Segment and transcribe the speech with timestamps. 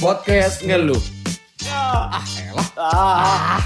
[0.00, 0.96] podcast ngeluh.
[1.68, 2.68] Ah, elah.
[2.80, 3.60] Ah.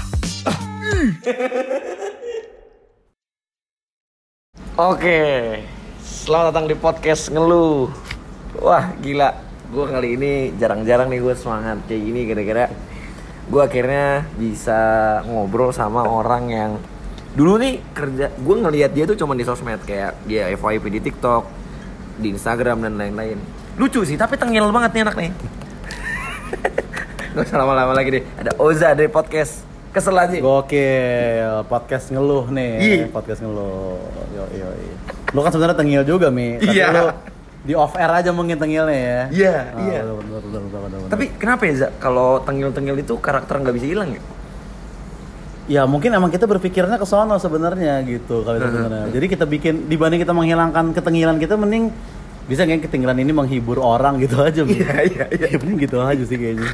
[4.75, 5.23] Oke,
[6.03, 7.87] selamat datang di podcast ngeluh.
[8.59, 9.31] Wah, gila.
[9.71, 12.65] Gue kali ini jarang-jarang nih gue semangat kayak gini gara-gara
[13.45, 14.79] gue akhirnya bisa
[15.23, 16.71] ngobrol sama orang yang
[17.37, 21.47] dulu nih kerja gue ngelihat dia tuh cuma di sosmed kayak dia FYP di TikTok,
[22.19, 23.39] di Instagram dan lain-lain.
[23.79, 25.31] Lucu sih, tapi tengil banget nih anak nih.
[27.35, 28.23] Gak usah lama-lama lagi deh.
[28.37, 30.35] Ada Oza dari podcast Kesel aja.
[30.35, 33.05] Gokil, podcast ngeluh nih, Iya.
[33.07, 33.95] podcast ngeluh.
[34.31, 34.67] Yo yo.
[35.31, 36.59] Lu kan sebenarnya tengil juga mi.
[36.59, 36.85] Tapi Iya.
[36.91, 37.05] lu
[37.63, 39.21] di off air aja mungkin tengilnya ya.
[39.31, 39.99] Iya, Ah, iya.
[40.03, 40.99] Bener, bener, bener.
[41.07, 41.87] Tapi kenapa ya, Za?
[41.97, 44.21] Kalau tengil-tengil itu karakter nggak bisa hilang ya?
[45.65, 49.09] ya mungkin emang kita berpikirnya ke sono sebenarnya gitu kali itu sebenarnya.
[49.09, 51.89] Jadi kita bikin dibanding kita menghilangkan ketengilan kita mending
[52.45, 54.61] bisa kayak ketengilan ini menghibur orang gitu aja.
[54.61, 55.47] Iya, iya, iya.
[55.49, 56.69] Ya, mending gitu aja sih kayaknya.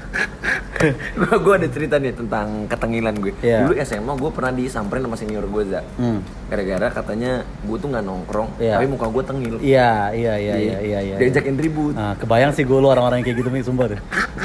[1.21, 3.33] gue gue ada cerita nih tentang ketengilan gue.
[3.39, 3.69] Iya.
[3.69, 5.81] Dulu SMA gue pernah disamperin sama senior gue, Za.
[5.95, 6.19] Hmm.
[6.51, 8.75] Gara-gara katanya gue tuh nggak nongkrong, Iya.
[8.81, 9.55] tapi muka gue tengil.
[9.61, 11.15] Iya, iya, iya, iya, iya, iya.
[11.21, 11.93] Diajakin ribut.
[11.95, 14.01] Nah, kebayang sih gue lu orang-orang yang kayak gitu nih, sumpah deh.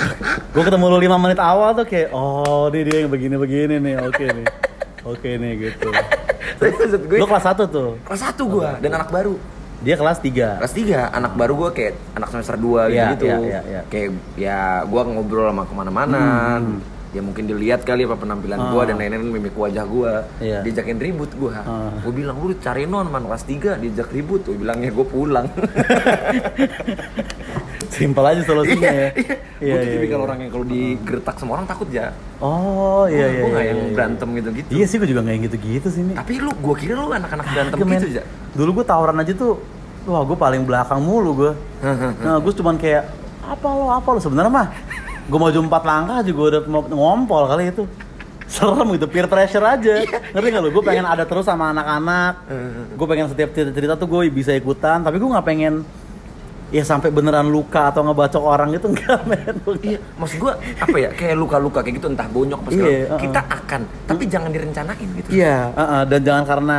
[0.55, 4.25] gue ketemu lu 5 menit awal tuh kayak, oh ini dia yang begini-begini nih, oke
[4.25, 4.47] nih.
[5.07, 5.89] Oke nih gitu.
[6.61, 9.56] Maksud gue, Lu kelas 1 tuh, kelas 1 gue dan anak baru.
[9.85, 10.61] Dia kelas 3.
[10.61, 13.25] Kelas 3, anak baru gue kayak anak semester 2 Iya, gitu.
[13.29, 13.81] iya, iya, iya.
[13.93, 16.23] Kayak ya gue ngobrol sama ke mana-mana.
[17.15, 18.87] Ya mungkin dilihat kali apa penampilan gue Ah.
[18.87, 20.13] dan lain-lain mimik wajah gue.
[20.43, 20.61] Iya.
[20.67, 21.55] Diajakin ribut gue.
[21.55, 21.95] Ah.
[22.03, 24.43] Gue bilang lu cari non man kelas 3 diajak ribut.
[24.45, 25.47] Gue bilangnya gue pulang.
[27.97, 29.09] Simpel aja solusinya ya.
[29.57, 32.13] Iya, gue tuh tipikal orang yang kalau digertak sama orang takut ya.
[32.45, 33.41] Oh, iya iya.
[33.41, 33.95] Gue nggak iya, yang iya.
[33.97, 34.69] berantem gitu-gitu.
[34.69, 36.17] Iya sih, gue juga nggak yang gitu-gitu sih nih.
[36.19, 37.97] Tapi lu, gue kira lu anak-anak berantem men.
[37.97, 38.25] gitu ya.
[38.53, 39.57] Dulu gue tawuran aja tuh,
[40.05, 41.53] wah gue paling belakang mulu gue.
[42.21, 43.09] nah, gue cuman kayak
[43.47, 44.69] apa lo apa lo sebenarnya mah
[45.27, 47.85] gue maju empat langkah juga udah mau ngompol kali itu
[48.47, 52.47] serem gitu peer pressure aja ngerti gak lo gue pengen ada terus sama anak-anak
[52.95, 55.83] gue pengen setiap cerita, cerita tuh gue bisa ikutan tapi gue nggak pengen
[56.75, 60.53] ya sampai beneran luka atau ngebacok orang gitu enggak men Iya, maksud gue
[60.83, 62.91] apa ya kayak luka-luka kayak gitu entah bonyok apa segala.
[62.91, 63.21] Iya, uh-uh.
[63.23, 65.29] Kita akan, tapi jangan direncanain gitu.
[65.31, 66.79] Iya, uh-uh, dan jangan karena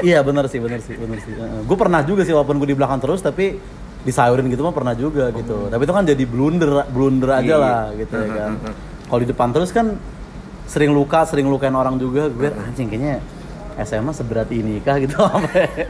[0.00, 1.32] iya bener sih, bener sih, bener sih.
[1.36, 3.60] Gue pernah juga sih walaupun gue di belakang terus tapi
[4.00, 5.66] disayurin gitu mah pernah juga gitu.
[5.66, 7.56] Tapi itu kan jadi blunder, blunder aja Iya.
[7.56, 8.52] lah gitu ya kan.
[9.04, 9.96] Kalau di depan terus kan
[10.64, 12.28] sering luka, sering lukain orang juga.
[12.28, 13.18] Gue anjing kayaknya
[13.78, 15.88] SMA seberat ini kah gitu sampai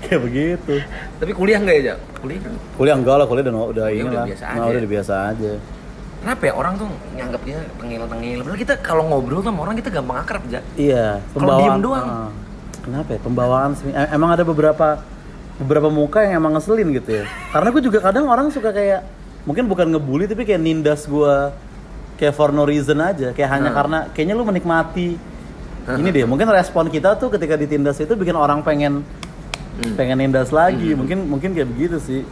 [0.00, 0.74] kayak begitu.
[1.16, 1.98] Tapi kuliah nggak ya, Jak?
[2.18, 2.52] Kuliah kan?
[2.74, 4.26] Kuliah enggak lah, kuliah udah udah Ya ini udah lah.
[4.26, 4.64] biasa Nah, aja.
[4.64, 5.52] udah udah biasa aja.
[6.18, 8.38] Kenapa ya orang tuh nganggapnya tengil-tengil?
[8.42, 10.62] Padahal kita kalau ngobrol sama orang kita gampang akrab, Jak.
[10.74, 12.06] Iya, Kalau diem doang.
[12.08, 12.30] Ah.
[12.80, 13.20] kenapa ya?
[13.20, 14.86] Pembawaan em- Emang ada beberapa
[15.58, 17.24] beberapa muka yang emang ngeselin gitu ya.
[17.50, 19.02] Karena gue juga kadang orang suka kayak
[19.42, 21.34] mungkin bukan ngebully tapi kayak nindas gue
[22.14, 23.78] kayak for no reason aja, kayak hanya Hmm.
[23.78, 25.18] karena kayaknya lu menikmati
[25.88, 26.24] ini deh.
[26.28, 29.02] Mungkin respon kita tuh ketika ditindas itu bikin orang pengen
[29.78, 29.94] Hmm.
[29.94, 30.94] pengen nindas lagi.
[30.94, 32.22] Mungkin mungkin kayak begitu sih.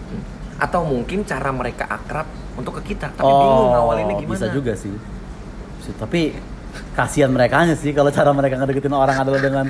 [0.59, 2.27] Atau mungkin cara mereka akrab
[2.57, 4.33] untuk ke kita, tapi bingung ngawalinnya gimana.
[4.33, 4.73] Oh, Bisa juga.
[4.75, 4.91] Sih,
[5.95, 6.35] Tapi
[6.97, 9.67] kasihan mereka sih kalau cara mereka ngedeketin orang adalah dengan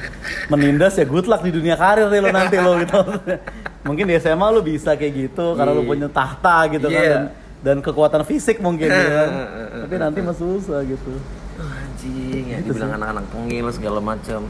[0.46, 3.02] menindas ya good luck di dunia karir deh lo nanti lo gitu.
[3.86, 5.90] mungkin di SMA lo bisa kayak gitu karena lo Iya.
[5.90, 7.10] punya tahta gitu kan Iya.
[7.10, 7.22] dan,
[7.66, 9.30] dan kekuatan fisik mungkin ya kan.
[9.86, 11.18] Tapi nanti mah susah gitu.
[11.58, 14.46] Anjing, ya Gitu dibilang anak-anak tengil segala macam.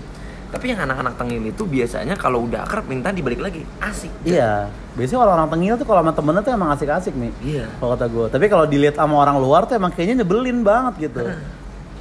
[0.47, 3.63] Tapi yang anak-anak tengil itu biasanya kalau udah akrab minta dibalik lagi.
[3.83, 4.13] Asik.
[4.23, 7.33] Iya, biasanya kalau orang tengil tuh kalau sama temennya tuh emang asik-asik nih.
[7.43, 7.65] Iya.
[7.81, 8.27] Kalau kata gue.
[8.31, 11.25] Tapi kalau dilihat sama orang luar tuh emang kayaknya nyebelin banget gitu.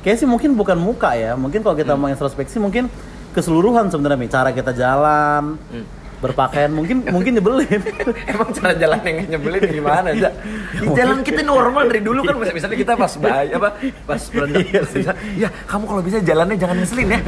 [0.06, 1.34] Kayaknya sih mungkin bukan muka ya.
[1.34, 2.86] Mungkin kalau kita mau introspeksi mungkin
[3.34, 4.30] keseluruhan sebenarnya nih.
[4.30, 5.86] Cara kita jalan, Hmm.
[6.16, 7.82] berpakaian mungkin mungkin nyebelin.
[8.32, 10.30] Emang cara jalan yang nyebelin gimana aja?
[10.72, 14.82] Di jalan kita normal dari dulu kan misalnya kita pas bayi apa pas berenang Iya
[14.86, 17.20] bisa, ya kamu kalau bisa jalannya jangan ngeselin ya.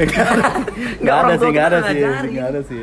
[1.02, 1.98] Nggak ada sih, nggak ada sih,
[2.30, 2.82] nggak ada sih.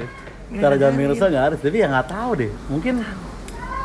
[0.56, 1.56] Cara jalan minusnya nggak ada.
[1.58, 2.52] Tapi ya nggak tahu deh.
[2.70, 2.96] Mungkin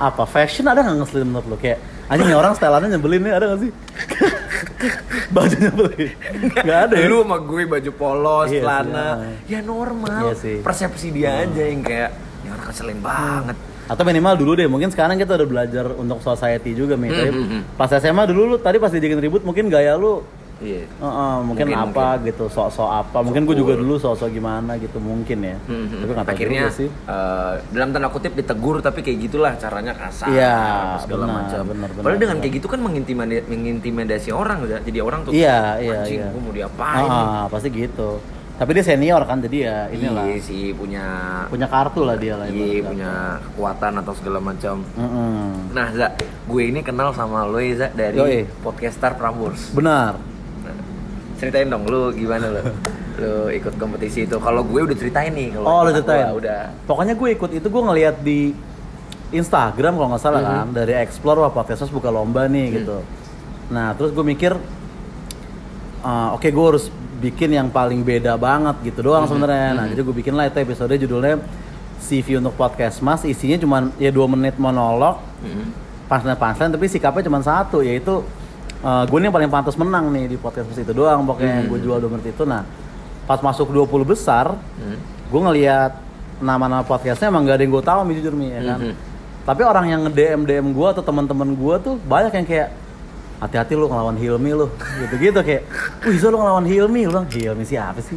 [0.00, 1.76] apa fashion ada nggak ngeselin menurut lo kayak
[2.08, 3.70] anjing orang styleannya nyebelin nih ada nggak sih
[5.34, 6.10] baju nyebelin
[6.56, 9.08] nggak ada ya Lu sama gue baju polos, Iya celana,
[9.46, 9.58] ya.
[9.58, 10.20] ya normal.
[10.22, 10.56] Iya sih.
[10.60, 12.10] Persepsi dia aja yang kayak
[12.40, 13.56] ini orang ngeselin banget.
[13.86, 17.46] atau minimal dulu deh mungkin sekarang kita udah belajar untuk society juga nih Hmm, hmm,
[17.50, 17.62] hmm.
[17.74, 20.22] pas SMA dulu lu tadi pas dijakin ribut mungkin gaya lu
[20.60, 20.84] Iya.
[20.94, 24.96] uh, uh, mungkin, Mungkin, apa gitu sok-sok apa mungkin gue juga dulu sok-sok gimana gitu
[24.96, 25.98] mungkin ya Hmm, hmm.
[25.98, 30.56] tapi tahu akhirnya sih eh, dalam tanda kutip ditegur tapi kayak gitulah caranya kasar Iya,
[31.00, 31.62] segala benar, macam.
[31.66, 32.44] benar, benar, Padahal dengan benar.
[32.44, 34.58] kayak gitu kan mengintimidasi, mengintimidasi orang.
[34.80, 36.26] Jadi orang tuh Iya, iya, iya.
[36.28, 38.20] gue mau diapain nih?" Ah, pasti gitu
[38.54, 41.04] Tapi dia senior kan, jadi ya inilah Iya sih punya
[41.48, 42.44] punya kartu lah dia lah.
[42.44, 43.10] iya punya
[43.42, 44.84] kekuatan atau segala macam.
[44.92, 45.72] Mm-mm.
[45.72, 46.12] Nah, Za,
[46.44, 48.44] gue ini kenal sama lo ya, Za, dari Yoi.
[48.60, 49.72] podcaster Prambors.
[49.72, 50.20] Benar.
[51.40, 52.60] Ceritain dong, lu gimana lo?
[53.20, 54.36] lu ikut kompetisi itu.
[54.36, 55.56] Kalau gue udah ceritain nih.
[55.56, 56.28] Kalau Oh, lu ceritain.
[56.28, 56.62] gua Udah.
[56.84, 58.52] Pokoknya gue ikut itu gue ngeliat di
[59.30, 60.48] Instagram kalau nggak salah Mhm.
[60.50, 62.76] kan dari Explore wah podcasters buka lomba nih Hmm.
[62.76, 62.96] gitu.
[63.70, 64.52] Nah terus gue mikir,
[66.02, 66.90] uh, oke gue harus
[67.20, 69.30] bikin yang paling beda banget gitu doang Mhm.
[69.30, 69.68] sebenarnya.
[69.72, 69.90] Nah Mhm.
[69.92, 71.38] jadi gue bikin lah itu episode judulnya
[72.00, 75.20] CV untuk podcast mas isinya cuma ya dua menit monolog
[76.08, 78.24] punchline punchline tapi sikapnya cuma satu yaitu
[78.80, 81.68] uh, gue nih yang paling pantas menang nih di podcast itu doang pokoknya Hmm.
[81.68, 82.44] gue jual dua menit itu.
[82.44, 82.62] Nah
[83.24, 84.98] pas masuk 20 besar Hmm.
[85.30, 85.92] gue ngeliat
[86.40, 88.80] nama-nama podcastnya emang gak ada yang gue tahu Mi, jujur mi ya kan?
[88.80, 88.94] Mhm.
[89.40, 92.68] tapi orang yang nge DM DM gue atau teman-teman gue tuh banyak yang kayak
[93.40, 94.66] hati-hati lu ngelawan Hilmi lu
[95.00, 95.64] gitu-gitu kayak
[96.04, 97.08] wih Zo, lu ngelawan Hilmi.
[97.08, 98.16] Lu bilang Hilmi siapa sih?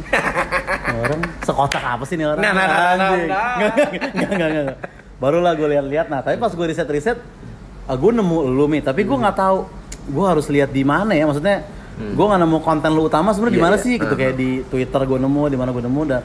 [0.94, 2.44] Orang sekocak apa sih nih orang?
[2.44, 3.54] Nah, nah, nah, nah, nah.
[4.16, 4.76] Nggak, nggak, nggak,
[5.16, 7.18] barulah gue lihat-lihat nah tapi pas gue riset-riset
[7.86, 8.80] gue nemu lu mi.
[8.80, 9.58] Tapi gue nggak tahu
[10.06, 11.64] gue harus lihat di mana ya maksudnya
[11.94, 13.82] gue nggak nemu konten lu utama sebenarnya di Iya, mana iya.
[13.82, 14.18] sih gitu Uh-huh.
[14.18, 16.20] kayak di Twitter gue nemu di mana gue nemu dan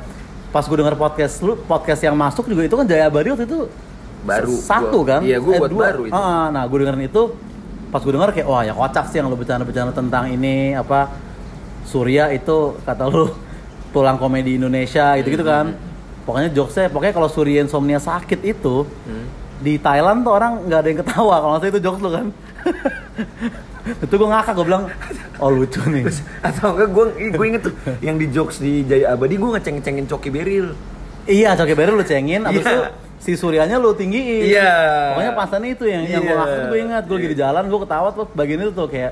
[0.49, 3.69] pas gue denger podcast lu podcast yang masuk juga itu kan Jaya Abadi waktu itu
[4.19, 5.83] Baru, satu gua- kan iya, gua Eh, buat dua.
[5.85, 6.13] baru itu.
[6.13, 7.21] Ah, nah gue dengerin itu
[7.87, 11.09] pas gue denger kayak wah ya kocak sih yang lu bercanda-bercanda tentang ini apa
[11.83, 13.29] Surya itu kata lu
[13.93, 15.73] tulang komedi Indonesia gitu gitu kan
[16.21, 19.25] pokoknya jokesnya pokoknya kalau Surya insomnia sakit itu Hmm.
[19.57, 22.25] di Thailand tuh orang nggak ada yang ketawa kalau itu jokes lu kan
[23.97, 24.83] itu gue ngakak gue bilang
[25.38, 26.03] oh lucu nih.
[26.41, 30.30] Atau enggak gue gue inget tuh yang di jokes di Jaya Abadi gue ngeceng-ngecengin Coki
[30.30, 30.68] Beril.
[31.25, 32.74] iya coki baru lu cengin abis Iya.
[32.74, 32.81] itu
[33.19, 34.50] si Suryanya lu tinggiin.
[34.50, 34.71] Iya.
[35.13, 36.39] pokoknya pasannya itu yang yang gue Iya.
[36.39, 37.03] ngakak gue ingat.
[37.06, 39.12] Gue lagi di jalan gue ketawa tuh bagian itu tuh kayak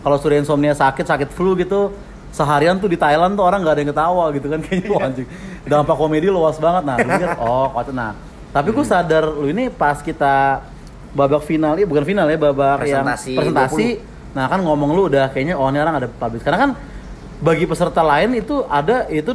[0.00, 1.90] kalau Surya insomnia sakit sakit flu gitu
[2.30, 4.88] seharian tuh di Thailand tuh orang nggak ada yang ketawa gitu kan kayaknya.
[4.90, 5.26] Wah anjing.
[5.64, 6.82] Dampak komedi luas banget.
[6.84, 8.12] Nah gue mikir oh kocak nah
[8.46, 10.64] tapi gue sadar lu ini pas kita
[11.12, 13.86] babak final ya bukan final ya babak Presentasi yang presentasi
[14.36, 16.70] nah kan ngomong lu udah kayaknya oh ini orang ada publish karena kan
[17.40, 19.32] bagi peserta lain itu ada itu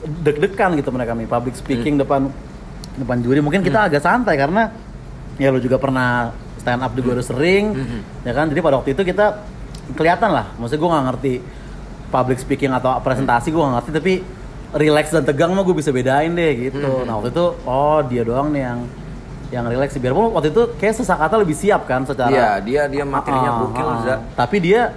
[0.00, 2.32] deg-degan gitu mereka nih public speaking depan
[2.96, 3.40] depan juri.
[3.44, 4.72] Mungkin kita agak santai karena
[5.40, 7.64] ya lu juga pernah stand up juga udah sering
[8.24, 8.48] ya kan?
[8.48, 9.44] Jadi pada waktu itu kita
[9.96, 10.52] kelihatan lah.
[10.56, 11.32] Maksudnya gue nggak ngerti
[12.10, 13.90] public speaking atau presentasi gue nggak ngerti.
[13.92, 14.12] Tapi
[14.70, 17.04] relax dan tegang mah gue bisa bedain deh gitu.
[17.04, 18.80] Nah waktu itu oh dia doang nih yang
[19.50, 23.50] yang relax biarpun waktu itu kayak sesakata lebih siap kan secara Iya, dia dia materinya
[23.50, 24.14] Ah, gokil, ah, Za.
[24.38, 24.94] Tapi dia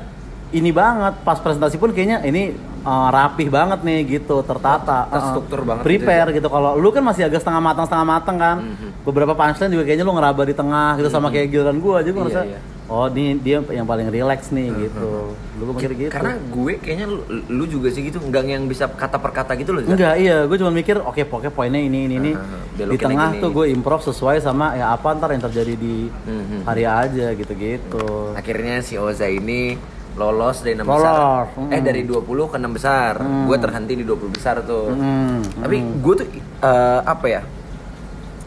[0.54, 2.54] ini banget pas presentasi pun kayaknya ini
[2.86, 6.46] uh, rapih banget nih gitu, tertata, Terstruktur Uh, banget Prepare gitu.
[6.46, 8.58] Kalau lu kan masih agak setengah matang setengah matang kan.
[8.62, 8.90] Mhm.
[9.02, 12.22] Beberapa punchline juga kayaknya lu ngeraba di tengah gitu sama kayak giliran gua aja gua
[12.22, 12.60] Iya, ngerasa iya.
[12.92, 15.36] Oh ini dia yang paling relax nih gitu.
[15.60, 16.12] Lu mikir gitu.
[16.12, 19.72] Karena gue kayaknya lu, lu juga sih gitu, enggak yang bisa kata per kata gitu
[19.72, 19.82] loh.
[19.88, 22.32] Enggak, iya, gue cuma mikir, oke, pokoknya poinnya ini, ini, ini.
[22.36, 23.42] Ah, Di tengah gini.
[23.42, 26.68] tuh gue improv sesuai sama ya apa ntar yang terjadi di Mhm.
[26.68, 28.36] hari aja gitu-gitu.
[28.36, 29.78] Akhirnya si Oza ini
[30.14, 31.74] lolos dari 6 Lolos, besar.
[31.74, 31.86] Eh mm.
[31.86, 33.14] dari 20 ke 6 besar.
[33.18, 33.46] Mm.
[33.50, 34.94] Gue terhenti di 20 besar tuh.
[34.94, 36.28] Mm, Tapi gue tuh
[36.62, 37.42] eh, apa ya?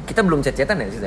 [0.07, 1.03] Kita belum chat-chatan ya sih?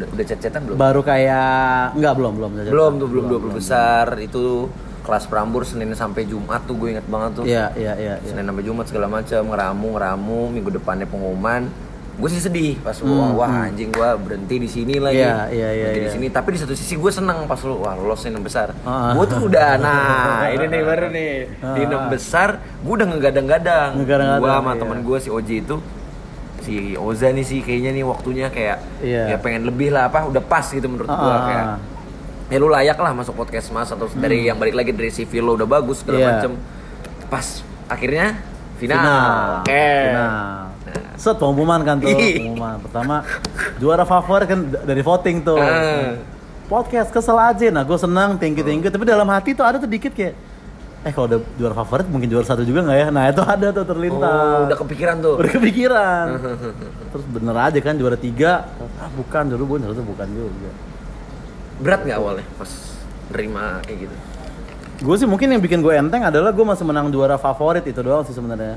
[0.00, 0.76] Udah, udah chat-chatan belum?
[0.76, 6.24] baru kayak enggak belum belum belum tuh belum 20 besar itu kelas Prambors Senin sampai
[6.24, 7.44] Jumat tuh gue inget banget tuh.
[7.44, 8.14] Iya iya iya.
[8.16, 8.26] iya.
[8.26, 11.68] Senin sampai Jumat segala macam ngeramu ngeramu minggu depannya pengumuman
[12.12, 15.68] gue sih sedih pas Hmm, wah, wah anjing gue berhenti di sini lagi Iya, iya,
[15.72, 16.12] iya, berhenti di iya.
[16.12, 19.16] sini tapi di satu sisi gue seneng pas lu wah lolos enam besar Ah.
[19.16, 21.32] gue tuh udah nah ini nih baru nih
[21.64, 24.80] di enam besar gue udah ngegadang-gadang Ngegadang-gadang, gue sama iya.
[24.84, 25.76] temen gue si Oji itu
[26.70, 29.34] si Oza nih sih kayaknya nih waktunya kayak Iya.
[29.34, 31.42] ya pengen lebih lah apa udah pas gitu menurut gue Ah.
[31.42, 31.64] kayak
[32.46, 35.54] ya lu layak lah masuk podcast mas atau dari yang balik lagi dari CV lo
[35.54, 36.22] udah bagus segala Hmm.
[36.22, 36.30] Iya.
[36.32, 36.52] macem
[37.26, 37.46] pas
[37.86, 38.26] akhirnya
[38.76, 39.34] final, Final.
[39.60, 40.38] oke Final.
[41.14, 42.80] Set pengumuman kan tuh, pengumuman.
[42.80, 43.22] Pertama
[43.76, 45.58] juara favorit kan dari voting tuh.
[45.58, 46.16] Ah.
[46.64, 47.66] Podcast kesel aja.
[47.68, 48.88] Nah, gue senang, thank you, thank you.
[48.88, 50.32] Tapi dalam hati tuh ada tuh dikit kayak
[51.00, 53.06] eh kalau udah juara favorit mungkin juara satu juga nggak ya?
[53.08, 54.20] Nah itu ada tuh terlintas.
[54.20, 56.26] oh udah kepikiran tuh Udah kepikiran.
[57.10, 58.68] Terus bener aja kan juara tiga.
[58.96, 60.70] Ah bukan, dulu gue ternyata bukan juga.
[61.78, 62.68] berat nggak awalnya pas
[63.30, 64.16] nerima kayak gitu
[65.00, 68.20] Gue sih mungkin yang bikin gue enteng adalah gue masih menang juara favorit itu doang
[68.20, 68.76] sih sebenarnya.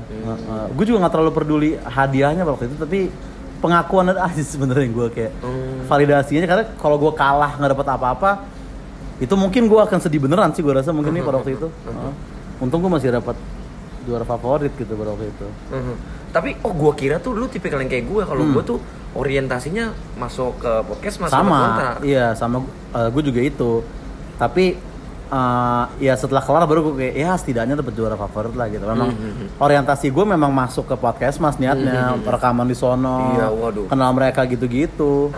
[0.70, 3.12] gue juga nggak terlalu peduli hadiahnya waktu itu, tapi
[3.60, 5.84] pengakuan aja sebenarnya gue kayak Hmm.
[5.84, 8.30] validasinya karena kalau gue kalah nggak dapat apa-apa,
[9.24, 11.66] itu mungkin gue akan sedih beneran sih gue rasa mungkin nih pada waktu itu.
[11.66, 12.12] Heeh.
[12.60, 13.36] Untung gue masih dapat
[14.02, 15.46] juara favorit gitu pada waktu itu.
[15.70, 15.96] Mhm.
[16.28, 18.52] tapi oh gua kira tuh lu tipikal yang kayak gue kalau Hmm.
[18.52, 18.78] gue tuh
[19.14, 23.72] orientasinya masuk ke podcast masuk sama, kontra iya sama gue juga itu.
[24.34, 24.74] Tapi
[25.24, 28.82] eh, ya setelah kelar baru gue kayak ya setidaknya dapat juara favorit lah gitu.
[28.82, 33.86] Memang Hmm, orientasi gue memang masuk ke podcast mas niatnya rekaman di sono, Iya, waduh.
[33.86, 35.30] kenal mereka gitu-gitu.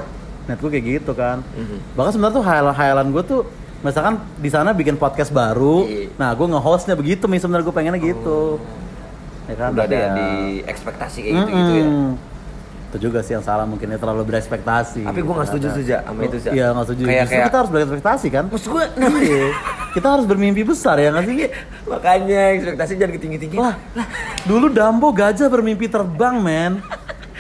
[0.48, 1.44] Niat gue kayak gitu kan.
[1.52, 1.92] Mhm.
[1.92, 3.40] Bahkan sebenarnya tuh hayalan-hayalan gue tuh
[3.80, 6.08] misalkan di sana bikin podcast baru, Iya.
[6.14, 8.60] nah gue nge-hostnya begitu nih sebenarnya gue pengennya gitu.
[9.46, 10.28] Ya kan, Udah ada ya- di
[10.62, 11.84] ekspektasi kayak gitu-gitu ya.
[11.84, 12.10] Mm-mm.
[12.86, 15.02] Itu juga sih yang salah mungkin ya terlalu berekspektasi.
[15.02, 15.78] Tapi gue nggak setuju Ternyata.
[15.78, 16.50] tuh, Ja, sama itu, Ja.
[16.50, 17.02] Iya nggak setuju.
[17.02, 18.44] Kayak- Justru kayak- kita harus berekspektasi kan.
[18.48, 18.84] Maksud gue
[19.20, 19.46] Iya.
[19.92, 21.36] kita harus bermimpi besar ya nggak sih?
[21.92, 23.56] makanya ekspektasi jangan ketinggi-tinggi.
[23.56, 23.74] Lah,
[24.42, 26.72] dulu Dambo gajah bermimpi terbang men.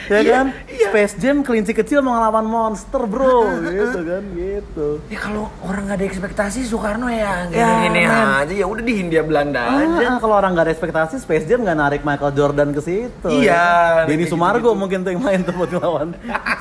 [0.06, 0.46] Ya kan?
[0.68, 4.88] Space Jam kelinci kecil mau ngelawan monster bro, gitu kan, gitu.
[5.06, 9.20] Ya kalau orang nggak ada ekspektasi Soekarno ya Ya, gini aja ya udah di Hindia
[9.20, 10.06] Belanda aja.
[10.06, 13.26] Ah, kalau orang nggak ada ekspektasi, Space Jam nggak narik Michael Jordan ke situ.
[13.26, 13.66] Iya, ya
[13.98, 14.04] kan?
[14.06, 14.78] Denny kayak Sumargo gitu-gitu.
[14.78, 16.08] mungkin tuh yang main tuh buat ngelawan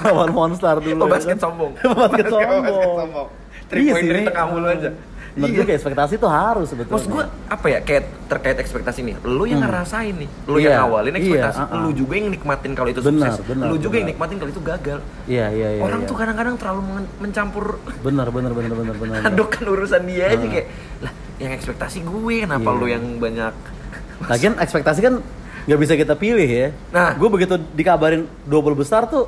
[0.02, 1.02] ngelawan monster dulu.
[1.02, 1.44] Oh, ya basket kan?
[1.46, 1.72] sombong.
[2.02, 2.64] basket sombong.
[2.66, 3.28] Basket sombong.
[3.66, 4.90] Three Iya point sih, dari ini- tengah mulu aja.
[5.36, 5.58] Menurut Iya.
[5.58, 6.96] gue kayak ekspektasi tuh harus sebetulnya.
[6.96, 9.68] Maksud gue apa ya kayak terkait ekspektasi nih, lu yang Hmm.
[9.68, 11.82] ngerasain nih, lu Iya, yang awalin iya, ekspektasi, uh-uh.
[11.84, 14.12] lu juga yang nikmatin kalau itu Benar, sukses, benar, lu juga yang benar.
[14.16, 15.00] nikmatin kalau itu gagal.
[15.26, 15.82] Iya iya iya.
[15.84, 16.08] Orang iya.
[16.08, 17.66] tuh kadang-kadang terlalu men- mencampur
[18.02, 19.20] bener bener bener bener bener.
[19.28, 20.50] adukkan urusan dia aja Hmm.
[20.50, 20.68] kayak
[21.02, 22.80] lah yang ekspektasi gue kenapa Iya.
[22.80, 23.54] lu yang banyak
[24.26, 25.14] Lagian ekspektasi kan
[25.66, 26.72] nggak bisa kita pilih ya.
[26.90, 27.12] Nah.
[27.14, 29.28] gue begitu dikabarin double besar tuh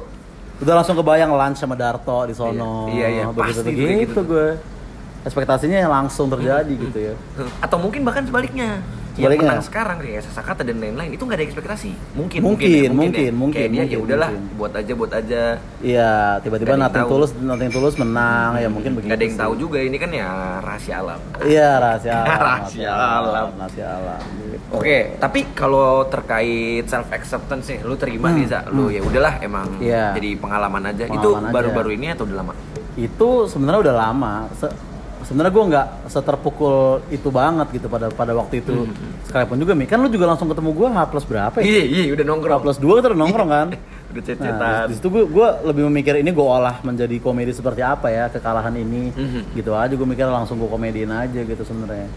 [0.58, 2.88] udah langsung kebayang lunch sama Darto di sono.
[2.88, 4.22] Iya, iya, iya, begitu pasti begitu kayak gitu.
[4.24, 4.48] gue.
[5.28, 7.14] Ekspektasinya langsung terjadi gitu ya.
[7.60, 8.80] atau mungkin bahkan sebaliknya
[9.12, 9.50] Sebaliknya.
[9.50, 13.12] yang menang sekarang kayak Sasakata dan lain-lain itu nggak ada ekspektasi mungkin Mungkin, ya, mungkin,
[13.20, 13.34] ya.
[13.34, 14.56] mungkin, kayak dia ya mungkin, udahlah mungkin.
[14.56, 15.42] buat aja buat aja
[15.80, 17.10] Iya, tiba-tiba Nothing tahu.
[17.12, 19.10] Tulus Nothing Tulus menang ya mungkin begitu.
[19.10, 19.42] nggak ada yang sih.
[19.42, 20.30] tahu juga ini kan ya
[20.60, 22.38] rahasia alam Iya, rahasia alam.
[22.38, 23.48] Rahasia alam.
[23.58, 24.22] Rahasia alam.
[24.38, 24.56] gitu.
[24.70, 29.42] Oke, tapi kalau terkait self acceptance nih, lu terima Hmm, nih Za, lu ya udahlah
[29.42, 30.14] emang Iya.
[30.14, 31.04] jadi pengalaman aja.
[31.04, 31.54] itu Pengalaman aja.
[31.54, 32.54] baru-baru ini atau udah lama?
[32.96, 34.34] itu sebenarnya udah lama.
[34.54, 34.74] Se-
[35.28, 36.76] sebenarnya gue nggak seterpukul
[37.10, 38.88] itu banget gitu pada pada waktu itu.
[39.24, 41.66] Sekalipun juga Mi, kan lu juga langsung ketemu gue H plus berapa ya?
[41.68, 42.62] Iya, iya, udah H nongkrong.
[42.62, 43.68] plus 2 kita udah nongkrong kan?
[44.08, 44.86] Udah Nah, cet-cetan.
[44.88, 48.72] di situ gue gue lebih memikir ini gue olah menjadi komedi seperti apa ya kekalahan
[48.74, 49.52] ini, Mhm.
[49.54, 52.08] gitu aja gue mikir langsung gue komediin aja gitu sebenarnya.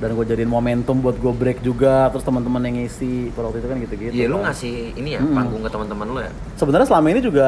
[0.00, 3.68] Dan gue jadiin momentum buat gue break juga, terus teman-teman yang ngisi pada waktu itu
[3.68, 4.12] kan gitu-gitu.
[4.16, 4.48] Iya, lu kan.
[4.48, 5.36] ngasih ini ya Mm-mm.
[5.36, 6.32] panggung ke teman-teman lu ya.
[6.56, 7.46] sebenarnya selama ini juga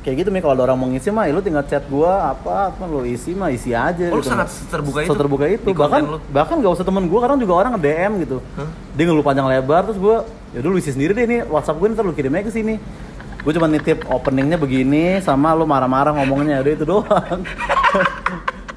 [0.00, 2.72] kayak gitu nih kalau ada orang mau ngisi mah ya lu tinggal chat gua apa
[2.72, 4.32] apa lu isi mah isi aja Oh, lu gitu.
[4.32, 5.10] sangat terbuka itu?
[5.12, 5.66] Seterbuka itu.
[5.70, 6.18] Bahkan lu?
[6.28, 8.36] bahkan gak usah temen gua kadang juga orang nge DM gitu.
[8.54, 8.68] Hah?
[8.90, 11.88] dia ngeluh panjang lebar terus gua ya udah lu isi sendiri deh ini WhatsApp gue
[11.90, 12.74] ntar lu kirim aja ke sini.
[13.40, 16.60] Gue cuma nitip openingnya begini sama lu marah-marah ngomongnya.
[16.60, 17.40] Udah itu doang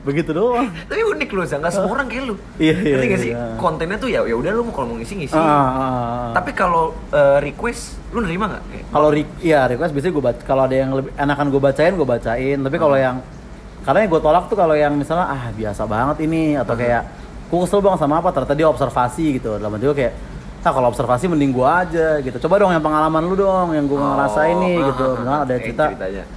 [0.04, 2.36] begitu doang Tapi unik lu, Za, nggak semua orang kayak lu.
[2.60, 3.32] Iya, iya, nggak sih?
[3.32, 3.56] iya.
[3.56, 5.34] Kontennya tuh ya ya udah lu mau kalau mau ngisi ngisi.
[5.34, 6.28] Ah, ah, ah.
[6.36, 8.64] Tapi kalau eh, request lu nerima nggak?
[8.90, 12.06] Kalau re iya request biasanya gue baca kalau ada yang lebih enakan gue bacain gue
[12.06, 13.06] bacain tapi kalau Hmm.
[13.06, 13.18] yang
[13.84, 16.62] karena yang gue tolak tuh kalau yang misalnya ah biasa banget ini Hmm.
[16.62, 17.02] atau kayak
[17.50, 20.14] gue kesel bang sama apa ternyata dia observasi gitu dalam gue kayak
[20.64, 23.96] ah kalau observasi mending gue aja gitu coba dong yang pengalaman lu dong yang gue
[23.96, 25.84] Oh, ngerasain nih ah, gitu ah, misalnya ah, ada cerita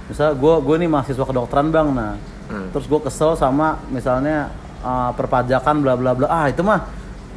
[0.03, 2.11] misalnya gue gue nih mahasiswa kedokteran bang nah
[2.47, 2.71] Hmm.
[2.71, 4.49] terus gue kesel sama misalnya
[4.79, 6.87] uh, perpajakan bla bla bla ah itu mah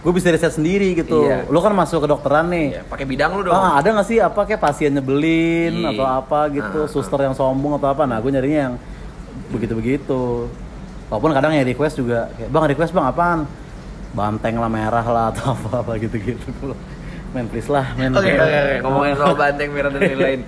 [0.01, 1.45] gue bisa riset sendiri gitu Iya.
[1.47, 3.53] lu kan masuk kedokteran nih Iya, pakai bidang lu dong.
[3.53, 5.93] Ah, ada nggak sih apa kayak pasien nyebelin Iya.
[5.93, 8.09] atau apa gitu, Ah, suster yang sombong atau apa?
[8.09, 8.75] Nah, gue nyarinya yang
[9.51, 10.49] begitu-begitu.
[11.13, 13.45] Walaupun kadang ya request juga kayak, "Bang, request Bang apaan?"
[14.11, 16.49] Banteng lah merah lah atau apa-apa gitu-gitu.
[17.31, 18.17] Men please lah, men.
[18.17, 18.75] Oke, oke, oke.
[18.81, 20.41] Ngomongin soal banteng merah dan lain-lain.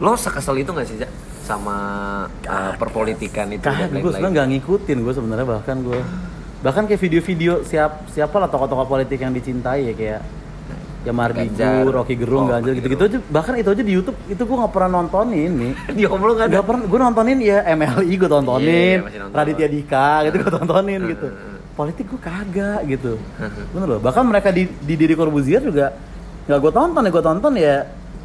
[0.00, 1.10] Lo sekesel itu gak sih, Jak?
[1.50, 1.76] Sama
[2.46, 6.00] uh, perpolitikan itu dan gue sebenarnya nggak ngikutin gue sebenarnya bahkan gue
[6.60, 10.20] bahkan kayak video-video siap siapa lah tokoh-tokoh politik yang dicintai ya kayak
[11.00, 11.80] ya Mardi Ganjar.
[11.80, 14.68] Gu, Rocky Gerung, Oh, Ganjar gitu-gitu aja bahkan itu aja di YouTube itu gue nggak
[14.70, 16.60] pernah nontonin nih Di om lo gak ada?
[16.60, 19.36] Pernah, gue nontonin ya MLI gue tontonin, Iya, masih nonton.
[19.40, 21.26] Raditya Dika gitu gue tontonin gitu.
[21.72, 23.12] Politik gue kagak gitu.
[23.72, 25.96] Bener loh, bahkan mereka di, di Didi Corbuzier juga
[26.44, 27.76] nggak gue tonton ya gue tonton ya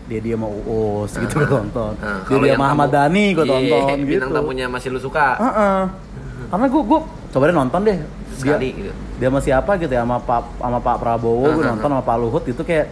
[0.05, 1.93] dia dia mau Uus gitu gue tonton.
[1.95, 4.11] Nah, Dia dia yang Muhammad tamu- Dhani gue Iya, tonton gitu.
[4.11, 5.27] Bintang tamunya masih lu suka.
[5.35, 5.79] Heeh.
[6.45, 6.99] Karena gue gue
[7.31, 7.97] coba deh nonton deh.
[8.31, 8.91] Sekali dia, gitu.
[9.15, 11.71] Dia sama siapa gitu ya sama Pak sama Pak Prabowo gue Heeh.
[11.71, 12.87] nonton sama Pak Luhut itu kayak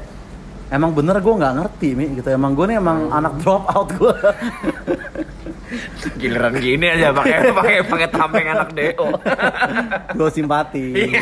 [0.68, 3.18] emang bener gue nggak ngerti mi gitu emang gue nih emang Hmm.
[3.20, 4.14] anak drop out gue
[6.16, 9.08] Giliran gini aja pakai pakai pakai tameng anak DO.
[10.18, 10.86] gue simpati.
[11.10, 11.22] Iya.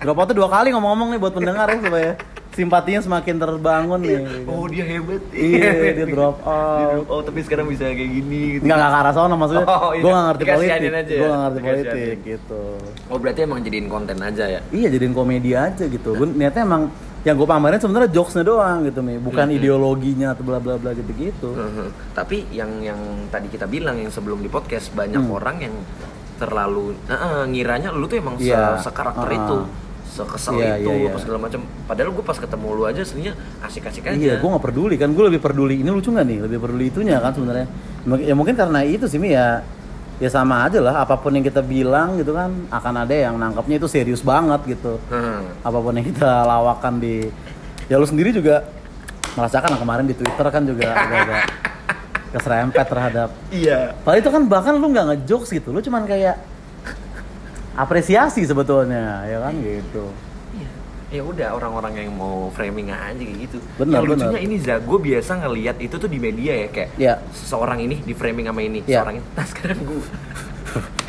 [0.00, 2.12] Drop out tuh dua kali ngomong-ngomong nih buat pendengar ya supaya
[2.56, 4.18] simpatinya semakin terbangun nih.
[4.44, 5.20] oh, dia hebat.
[5.28, 6.88] Iya, dia drop Dia out.
[6.90, 8.62] drop out tapi sekarang bisa kayak gini gitu.
[8.64, 9.66] Enggak enggak ke arah sana maksudnya.
[9.68, 10.00] Oh, iya.
[10.00, 10.96] Gue gak ngerti Dikasihanin politik.
[10.96, 11.20] aja ya.
[11.20, 11.84] Gue gak ngerti Dikasihanin.
[11.92, 12.62] politik gitu.
[13.06, 14.60] Oh, berarti emang jadiin konten aja ya.
[14.70, 16.10] Iya jadiin komedi aja gitu.
[16.10, 16.82] Gue niatnya emang
[17.22, 19.56] yang gue pamerin sebenarnya jokesnya doang gitu nih, bukan Mhm.
[19.56, 21.50] ideologinya atau bla bla bla gitu gitu.
[21.52, 21.88] Heeh.
[22.12, 22.98] Tapi yang yang
[23.28, 25.34] tadi kita bilang yang sebelum di podcast banyak Hmm.
[25.34, 25.74] orang yang
[26.34, 28.78] terlalu eh, ngiranya lu tuh emang se- Iya.
[28.78, 29.34] sekarakter Ah.
[29.34, 29.58] itu
[30.16, 31.08] sekesel Iya, itu iya, iya.
[31.12, 34.64] apa segala macam padahal gue pas ketemu lu aja aslinya asik-asik aja Iya, gue nggak
[34.64, 35.12] peduli kan.
[35.12, 36.38] Gue lebih peduli ini lucu nggak nih?
[36.48, 37.66] Lebih peduli itunya kan sebenarnya.
[38.24, 39.60] Ya mungkin karena itu sih Mi ya.
[40.16, 41.04] Ya sama aja lah.
[41.04, 44.96] Apa pun yang kita bilang gitu kan akan ada yang nangkapnya itu serius banget gitu.
[45.12, 45.44] Hmm.
[45.60, 47.28] Apa pun yang kita lawakan di
[47.86, 48.64] ya lu sendiri juga
[49.36, 51.42] merasakan kemarin di Twitter kan juga agak-agak
[52.34, 53.28] keserempet terhadap.
[53.52, 55.68] iya Padahal itu kan bahkan lu nggak ngejokes gitu.
[55.76, 56.55] Lu cuman kayak
[57.76, 60.08] apresiasi sebetulnya ya kan gitu.
[60.56, 60.70] Iya.
[61.06, 64.48] ya udah orang-orang yang mau framing aja kayak gitu Benar, yang lucunya benar.
[64.48, 67.14] ini gue biasa ngelihat itu tuh di media ya kayak Iya.
[67.30, 69.04] seorang ini di framing sama ini Iya.
[69.04, 70.02] seorang ini nah sekarang gue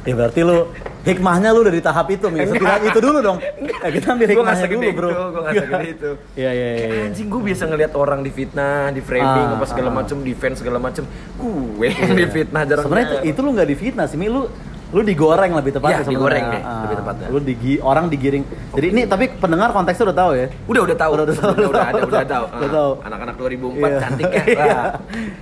[0.00, 0.72] Ya berarti lu
[1.04, 2.40] hikmahnya lu dari tahap itu, Mi.
[2.40, 3.36] Setidaknya itu dulu dong.
[3.40, 5.08] Ya, kita ambil hikmahnya dulu, Bro.
[5.10, 6.10] itu gue nggak segede itu
[6.40, 7.00] Iya, iya, iya.
[7.08, 9.96] anjing gue biasa ngelihat orang di fitnah di framing Ah, apa segala ah.
[10.00, 11.04] macem defense segala macem
[11.36, 14.28] gue yang di fitnah jarang Sebenarnya itu, itu lu nggak difitnah sih, Mi.
[14.32, 14.48] Lu
[14.90, 17.26] lu digoreng lebih tepatnya Iya, digoreng deh, Ah, lebih tepatnya.
[17.28, 18.42] Lu digi orang digiring.
[18.72, 20.46] Jadi ini tapi pendengar konteksnya udah tahu ya.
[20.66, 22.90] udah udah tahu Udah, udah tahu, udah, udah tahu, udah tahu udah Ah, tahu.
[23.00, 23.98] anak-anak 2004 Iya.
[24.00, 24.56] cantik ya Iya.
[24.56, 24.86] Wah.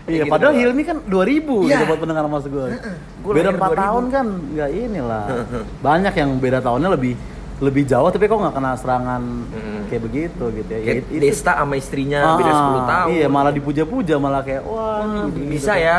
[0.04, 0.60] Iya, Kayak padahal gitu.
[0.62, 1.70] Hilmi kan 2000 Iya.
[1.70, 2.66] gitu buat pendengar maksud gue.
[3.28, 3.80] Beda lahir 4 2000.
[3.80, 5.24] tahun kan nggak inilah.
[5.80, 7.12] Banyak yang beda tahunnya lebih
[7.58, 9.80] lebih jauh tapi kok nggak kena serangan Mm.
[9.86, 10.78] kayak begitu gitu ya.
[10.78, 14.62] Ya, Kayak itu- Desta sama istrinya beda Ah, 10 tahun Iya, malah dipuja-puja malah kayak
[14.62, 15.82] wah, Wah, ini gini, bisa gitu.
[15.82, 15.96] ya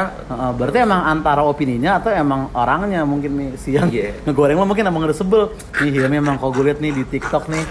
[0.54, 4.16] berarti emang antara opininya atau emang orangnya mungkin nih si yang Iya.
[4.26, 5.52] ngegoreng lo mungkin emang udah sebel.
[5.78, 7.64] Nih Hilmi emang kalau gue liat nih di TikTok nih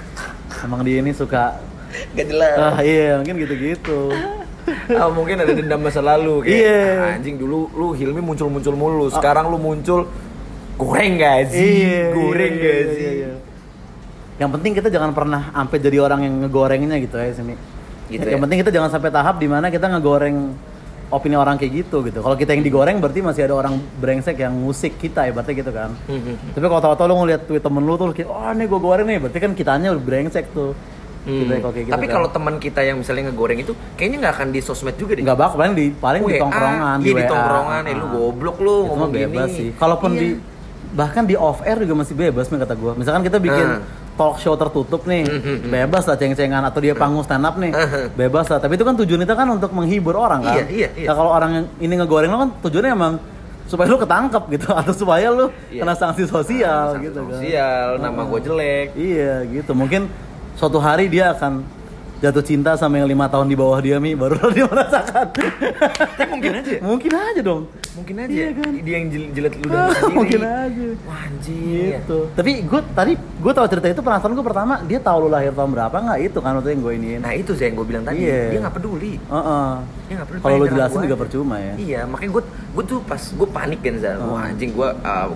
[0.60, 1.56] emang dia ini suka
[2.12, 4.12] gak jelas ah iya mungkin gitu-gitu.
[4.90, 6.80] Ah, mungkin ada dendam masa lalu kayak Iya.
[7.00, 10.04] "Ah, anjing dulu lu Hilmi muncul-muncul mulu sekarang lu muncul
[10.76, 13.27] goreng gak sih Iya, goreng iya, gak iya, sih iya, iya.
[14.38, 17.54] Yang penting kita jangan pernah sampai jadi orang yang ngegorengnya gitu ya Simi.
[18.08, 18.44] Gitu yang ya?
[18.46, 20.54] penting kita jangan sampai tahap di mana kita ngegoreng
[21.08, 22.20] opini orang kayak gitu gitu.
[22.20, 25.72] Kalau kita yang digoreng berarti masih ada orang brengsek yang musik kita ya berarti gitu
[25.72, 25.90] kan.
[26.04, 26.54] Mhm.
[26.54, 29.18] Tapi kalau tahu-tahu lu ngeliat tweet temen lu tuh kayak, oh nih gue goreng nih,
[29.18, 30.72] berarti kan kitanya udah brengsek tuh.
[31.24, 31.64] Gitu ya, Hmm.
[31.66, 32.14] kayak gitu Tapi kan.
[32.14, 35.24] kalau teman kita yang misalnya ngegoreng itu kayaknya nggak akan di sosmed juga deh.
[35.26, 37.26] nggak bakal paling di paling di WA, tongkrongan, iya, di WA.
[37.26, 38.10] tongkrongan, eh, lu Ah.
[38.14, 39.58] goblok lu Itu ngomong bebas gini.
[39.58, 39.68] sih.
[39.74, 40.20] Kalaupun Iya.
[40.22, 40.28] di
[40.88, 42.92] bahkan di off air juga masih bebas nih kata gua.
[42.94, 43.80] Misalkan kita bikin Ah.
[44.18, 47.70] Talk show tertutup nih, Hmm, bebas lah ceng-cengan atau dia panggung stand up nih,
[48.12, 48.58] bebas lah.
[48.58, 50.58] Tapi itu kan tujuan kita kan untuk menghibur orang kan.
[50.58, 51.06] Iya, iya, iya.
[51.06, 53.14] Nah, kalau orang yang ini ngegoreng lo kan tujuannya emang
[53.64, 55.80] supaya lu ketangkep gitu atau supaya lu Iya.
[55.80, 57.30] kena sanksi sosial Sanksi gitu kan.
[57.32, 58.88] sosial, nama gue jelek.
[58.92, 59.70] Iya gitu.
[59.72, 60.10] Mungkin
[60.52, 61.62] suatu hari dia akan
[62.18, 65.26] jatuh cinta sama yang lima tahun di bawah dia mi baru dia merasakan.
[66.14, 66.72] Tapi mungkin aja.
[66.80, 67.62] Mungkin aja dong.
[67.94, 68.30] Mungkin aja.
[68.30, 68.72] Iya kan?
[68.78, 70.14] Dia yang jilat lu dan sendiri.
[70.14, 70.86] Mungkin aja.
[71.02, 71.88] Wah, anjing.
[71.94, 72.18] Gitu.
[72.34, 75.70] Tapi gue tadi gue tahu cerita itu penasaran gue pertama dia tahu lu lahir tahun
[75.70, 77.20] berapa nggak itu kan waktu yang gue iniin.
[77.22, 78.18] Nah itu sih yang gue bilang tadi.
[78.22, 78.42] Iya.
[78.50, 79.12] Dia nggak peduli.
[79.18, 79.70] Heeh.
[80.06, 80.42] Dia nggak peduli.
[80.42, 81.74] Kalau lu jelasin juga percuma ya.
[81.78, 84.18] Iya, makanya gue gue tuh pas gue panik kan Zal.
[84.20, 84.88] Wah anjing gue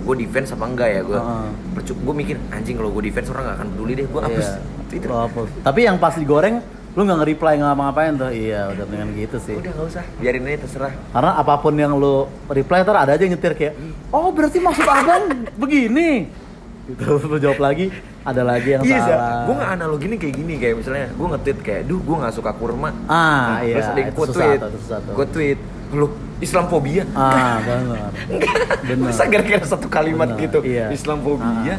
[0.02, 1.18] gue defense apa enggak ya gue.
[1.18, 1.94] Heeh.
[1.94, 4.06] Gue mikir anjing kalau gue defense orang nggak akan peduli deh.
[4.06, 4.58] Gue hapus Iya.
[4.90, 5.08] Twitter.
[5.08, 5.48] Lo hapus.
[5.62, 6.60] Tapi yang pas digoreng
[6.92, 8.30] lu nggak nge-reply nggak ngapa-ngapain tuh.
[8.30, 9.56] Iya udah dengan gitu sih.
[9.56, 10.04] Udah nggak usah.
[10.20, 10.92] Biarin aja terserah.
[11.08, 12.14] Karena apa pun yang lu
[12.46, 13.74] reply ntar ada aja yang nyetir kayak,
[14.12, 15.24] oh berarti maksud abang
[15.56, 16.28] begini.
[16.82, 17.94] Gitu, lu jawab lagi,
[18.26, 19.46] ada lagi yang Iya, salah.
[19.46, 22.90] gue nggak analoginya kayak gini kayak misalnya gue nge-tweet kayak, duh gue nggak suka kurma.
[23.06, 24.60] Ah, iya, Terus ada yang itu gue tweet,
[25.14, 25.58] gue tweet,
[25.94, 26.06] lu
[26.42, 27.06] Islamfobia.
[27.14, 28.10] Ah, benar.
[28.90, 29.14] Benar.
[29.14, 30.90] Masa gara-gara satu kalimat Benar, gitu, iya.
[30.90, 31.78] Islamfobia.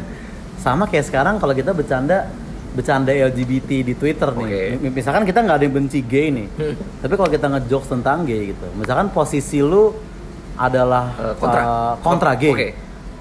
[0.56, 2.32] Sama kayak sekarang kalau kita bercanda
[2.74, 4.44] bercanda LGBT di Twitter nih.
[4.44, 4.62] Oke.
[4.82, 6.46] M- Misalkan kita nggak ada yang benci gay nih.
[6.50, 6.74] Hmm.
[7.00, 8.66] Tapi kalau kita ngejokes tentang gay gitu.
[8.74, 9.94] Misalkan posisi lu
[10.54, 11.60] adalah Eh, kontra.
[11.60, 12.52] eh, kontra gay.
[12.52, 12.68] Oke.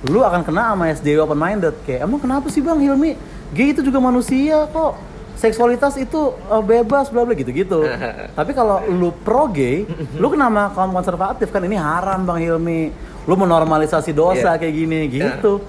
[0.05, 3.15] Lu akan kena sama SJW open minded kayak emang kenapa sih Bang Hilmi?
[3.51, 4.97] Gay itu juga manusia kok.
[5.35, 7.85] Seksualitas itu eh, bebas bla bla gitu-gitu.
[8.37, 12.89] Tapi kalau lu pro gay, lu kena sama kaum konservatif kan ini haram Bang Hilmi.
[13.23, 14.59] Lu menormalisasi dosa Iya.
[14.59, 15.61] kayak gini gitu.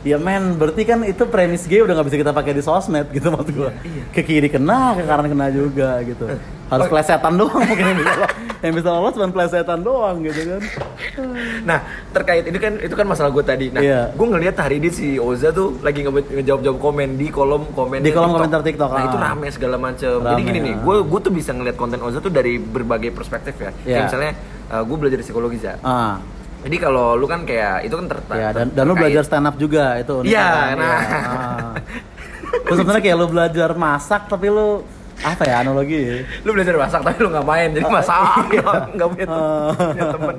[0.00, 3.28] Ya men, berarti kan itu premis gay udah nggak bisa kita pakai di sosmed gitu
[3.28, 3.68] maksud gua.
[3.78, 6.24] Iya, Ke kiri kena, ke kanan kena juga gitu.
[6.66, 6.90] Harus Oh.
[6.90, 8.12] plesetan doang mungkin yang bisa
[8.60, 10.62] yang bisa lolos cuma plesetan doang gitu kan.
[11.62, 11.78] Nah
[12.10, 13.66] terkait ini kan itu kan masalah gue tadi.
[13.68, 14.00] Nah Iya.
[14.10, 18.08] gue ngeliat hari ini si Oza tuh lagi nge- ngejawab-jawab komen di kolom komen Di
[18.10, 19.24] kolom komentar TikTok, Nah itu ah.
[19.26, 20.16] rame segala macem.
[20.16, 20.80] Jadi gini nih, ah.
[20.80, 23.68] gue gue tuh bisa ngeliat konten Oza tuh dari berbagai perspektif ya.
[23.80, 23.84] Iya.
[23.84, 24.32] Kayak misalnya
[24.80, 25.76] gue belajar psikologi za.
[25.82, 26.22] Ah,
[26.60, 29.56] Jadi kalau lu kan kayak itu kan ter ya dan, dan lu belajar stand up
[29.56, 30.20] juga itu.
[30.22, 30.76] Iya, kan?
[30.76, 30.98] nah.
[31.00, 31.70] Ah.
[32.66, 34.84] Terus sebenarnya kayak lu belajar masak tapi lu
[35.20, 36.16] apa ya analogi ya?
[36.42, 39.68] lu belajar masak tapi lu nggak main jadi masak doang, nggak punya, Ah.
[39.76, 40.36] punya temen.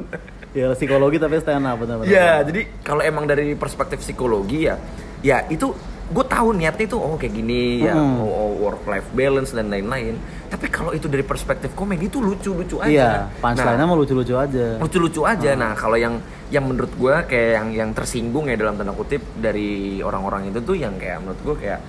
[0.51, 2.09] ya psikologi tapi stand up benar-benar.
[2.09, 4.75] Ya, jadi kalau emang dari perspektif psikologi ya,
[5.21, 5.71] ya itu
[6.11, 8.19] gue tahu niatnya itu oh kayak gini ya Hmm.
[8.19, 10.19] oh, work life balance dan lain-lain
[10.51, 14.75] tapi kalau itu dari perspektif komedi itu lucu-lucu aja Iya, Nah, punchline-nya mau lucu-lucu aja.
[14.77, 15.55] lucu-lucu aja.
[15.55, 19.69] Nah, kalau yang yang menurut gua kayak yang yang tersinggung ya dalam tanda kutip dari
[19.99, 21.79] orang-orang itu tuh yang kayak menurut gua kayak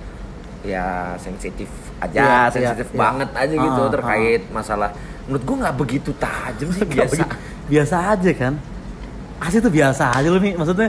[0.63, 0.85] ya
[1.17, 1.67] sensitif
[1.99, 2.97] aja, Iya, sensitif iya.
[2.97, 4.89] banget aja gitu Ah, terkait masalah.
[5.23, 7.23] Menurut gua nggak begitu tajam sih biasa.
[7.63, 8.53] biasa aja kan
[9.39, 10.87] asli tuh biasa aja lu nih maksudnya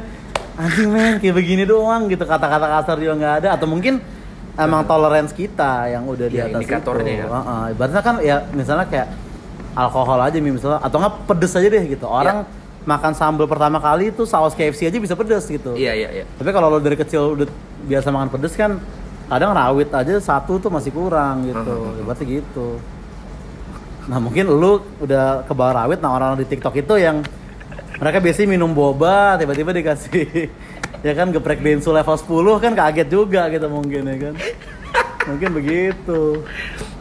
[0.55, 3.99] anjing men kayak begini doang gitu kata-kata kasar juga nggak ada atau mungkin
[4.57, 7.27] emang tolerance kita yang udah di Iya, atas indikatornya itu ya.
[7.29, 9.09] Heeh, ibaratnya kan ya misalnya kayak
[9.75, 12.47] alkohol aja misalnya atau nggak pedes aja deh gitu orang
[12.85, 16.25] makan sambal pertama kali itu saus KFC aja bisa pedes gitu Iya, iya, iya.
[16.31, 17.49] tapi kalau lo dari kecil udah
[17.83, 18.79] biasa makan pedes kan
[19.25, 22.05] kadang rawit aja satu tuh masih kurang gitu Hmm.
[22.05, 22.77] berarti gitu
[24.05, 27.25] nah mungkin lu udah ke bawah rawit nah orang-orang di TikTok itu yang
[27.97, 30.53] mereka biasanya minum boba tiba-tiba dikasih
[31.05, 34.35] ya kan geprek densu level 10 kan kaget juga gitu mungkin ya kan
[35.25, 36.41] mungkin begitu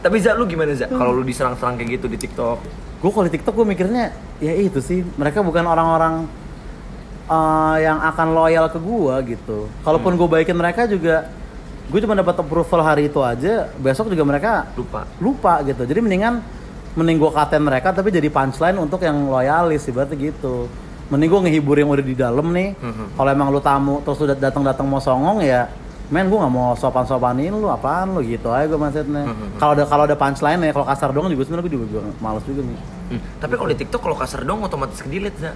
[0.00, 0.80] Tapi Za, lu gimana Hmm.
[0.84, 0.86] Za?
[0.92, 2.58] Kalau lu diserang-serang kayak gitu di TikTok?
[3.00, 6.24] gue kalau di TikTok gue mikirnya ya itu sih mereka bukan orang-orang
[7.28, 9.68] uh, yang akan loyal ke gue gitu.
[9.80, 11.28] Kalaupun gue baikin mereka juga
[11.84, 15.04] gue cuma dapat approval hari itu aja, besok juga mereka Lupa.
[15.20, 15.84] lupa gitu.
[15.84, 16.40] Jadi mendingan
[16.96, 20.68] mending gue katen mereka tapi jadi punchline untuk yang loyalis ibaratnya gitu.
[21.12, 22.72] Mending gue ngehibur yang udah di dalam nih.
[22.76, 23.04] Mhm.
[23.16, 25.68] Kalau emang lu tamu terus udah datang-datang mau songong ya
[26.12, 29.24] Men gue nggak mau sopan-sopanin lu apaan lu gitu aja gue maksudnya.
[29.24, 29.56] Mhm.
[29.56, 32.44] Kalau ada kalau ada punchline ya kalau kasar doang juga sebenarnya gue juga, juga males
[32.44, 32.78] juga nih.
[33.04, 33.20] Hmm.
[33.40, 35.52] Tapi kalau di TikTok kalau kasar dong otomatis ke delete Za.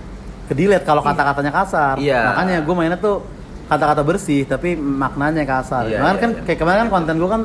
[0.49, 1.95] Kedelete kalau kata-katanya kasar.
[2.01, 2.33] Iya.
[2.33, 3.21] Makanya gue mainnya tuh
[3.69, 5.85] kata-kata bersih tapi maknanya kasar.
[5.93, 6.43] Iya, kemarin iya, kan iya.
[6.49, 7.43] kayak kemarin kan konten gue kan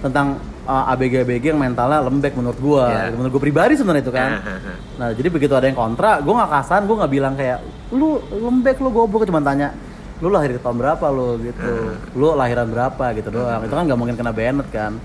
[0.00, 0.26] tentang
[0.66, 2.84] uh, ABG-ABG yang mentalnya lembek menurut gue.
[2.84, 3.14] Iya.
[3.14, 4.30] Menurut gue pribadi sebenarnya itu kan.
[4.36, 4.76] Ah, ah, ah.
[4.98, 7.58] Nah jadi begitu ada yang kontra, gue nggak kasar, gue nggak bilang kayak
[7.94, 9.70] lu lembek lu goblok cuma tanya
[10.16, 11.72] lu lahir di tahun berapa lu gitu,
[12.16, 13.60] lu lahiran berapa gitu doang.
[13.62, 14.96] Itu kan nggak mungkin kena banned kan.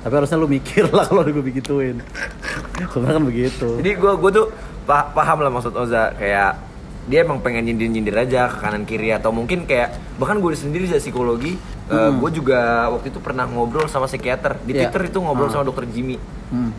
[0.00, 1.96] Tapi harusnya lu mikir lah kalau gue begituin.
[2.92, 3.68] Sebenarnya kan begitu.
[3.80, 4.46] Jadi gue gue tuh
[4.84, 6.69] pa- paham lah maksud Oza kayak
[7.06, 10.98] dia emang pengen nyindir-nyindir aja ke kanan kiri atau mungkin kayak bahkan gue sendiri dari
[10.98, 11.56] psikologi
[11.90, 14.78] gue juga waktu itu pernah ngobrol sama psikiater di Hmm.
[14.78, 14.80] Iya.
[14.86, 15.52] Twitter itu ngobrol Ah.
[15.52, 16.70] sama dokter Jimmy Hmm.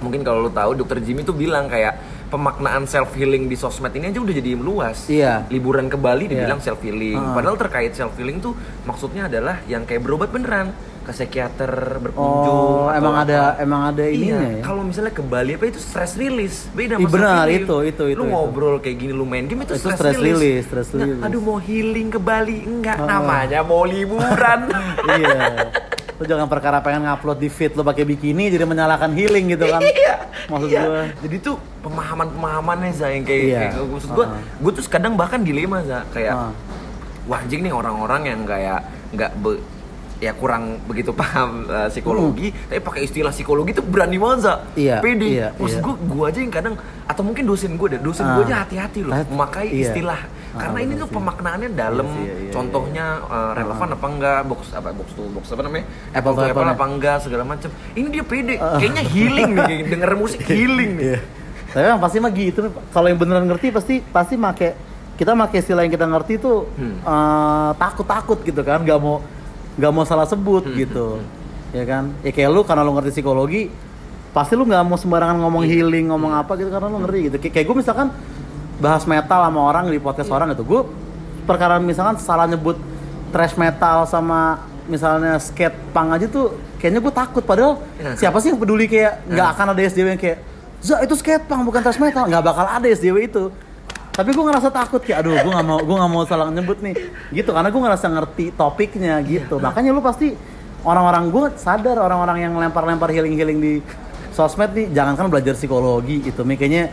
[0.00, 4.08] mungkin kalau lo tahu dokter Jimmy tuh bilang kayak pemaknaan self healing di sosmed ini
[4.08, 5.44] aja udah jadi luas Iya.
[5.48, 6.32] liburan ke Bali Iya.
[6.38, 7.32] dibilang self healing Ah.
[7.32, 10.72] padahal terkait self healing tuh maksudnya adalah yang kayak berobat beneran
[11.04, 11.68] ke psikiater
[12.00, 13.24] berkunjung Oh, emang apa.
[13.26, 14.62] ada emang ada ininya Iya, ya.
[14.62, 17.60] kalau misalnya ke Bali apa itu stress release beda Ih, benar, self-healing.
[17.60, 18.32] itu, itu, itu, Lu itu.
[18.32, 20.34] ngobrol kayak gini lu main game itu, Itu stress, stress release.
[20.34, 21.22] release, stress Nah, release.
[21.22, 23.06] aduh mau healing ke Bali enggak Ah.
[23.10, 24.60] namanya mau liburan.
[25.14, 25.68] iya.
[26.14, 29.82] Lu jangan perkara pengen ngupload di feed lu pakai bikini jadi menyalahkan healing gitu kan.
[29.82, 30.14] Iya.
[30.46, 30.80] Maksud iya.
[30.80, 31.02] gua.
[31.20, 33.60] Jadi tuh pemahaman-pemahamannya za yang kayak, Iya.
[33.70, 34.40] kayak maksud gua, Ah.
[34.56, 36.52] gua tuh kadang bahkan dilema za kayak Ah.
[37.24, 39.30] wah anjing nih orang-orang yang kayak nggak
[40.24, 44.80] ya kurang begitu paham uh, psikologi tapi pakai istilah psikologi tuh berani banget za Hmm.
[44.80, 45.84] Iya, pede iya, maksud iya.
[45.84, 48.34] gua gua aja yang kadang atau mungkin dosen gua deh dosen Ah.
[48.34, 49.82] gua aja hati-hati loh Hati- memakai iya.
[49.84, 54.38] istilah Ah, karena ini tuh pemaknaannya dalam Iya iya, iya, contohnya uh, relevan apa enggak
[54.46, 56.72] box apa box to box apa namanya Apple apple apple apple-nya.
[56.72, 58.78] apa enggak segala macam ini dia pede Ah.
[58.78, 61.18] kayaknya healing nih denger musik healing nih Iya.
[61.66, 62.58] Tapi yang pasti mah gitu.
[62.88, 64.78] Kalau yang beneran ngerti pasti pasti make
[65.14, 67.02] kita make istilah yang kita ngerti tuh Hmm.
[67.02, 69.18] eh, takut-takut gitu kan, nggak mau
[69.74, 71.06] nggak mau salah sebut Hmm, gitu.
[71.70, 72.14] Ya kan?
[72.22, 73.66] Ya kayak lu karena lu ngerti psikologi
[74.30, 75.82] pasti lu nggak mau sembarangan ngomong Iya.
[75.82, 77.36] healing, ngomong apa gitu karena lu ngerti gitu.
[77.38, 78.08] Kayak, kayak gue misalkan
[78.76, 80.34] bahas metal sama orang di podcast Iya.
[80.34, 80.62] orang gitu.
[80.62, 80.80] Gue
[81.44, 82.78] perkara misalkan salah nyebut
[83.30, 88.14] thrash metal sama misalnya skate punk aja tuh kayaknya gue takut padahal Iya.
[88.16, 90.38] siapa sih yang peduli kayak nggak akan ada SJW yang kayak
[90.78, 93.48] Za itu skate punk bukan thrash metal nggak bakal ada SJW itu
[94.14, 96.94] tapi gue ngerasa takut kayak aduh gue nggak mau gue nggak mau salah nyebut nih.
[97.34, 99.58] Gitu karena gue ngerasa ngerti topiknya gitu.
[99.58, 100.38] Makanya lu pasti
[100.86, 103.72] orang-orang gue sadar orang-orang yang lempar-lempar healing-healing di
[104.30, 106.84] sosmed nih jangankan belajar psikologi itu nih kayaknya